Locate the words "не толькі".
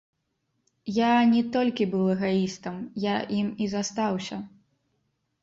1.33-1.87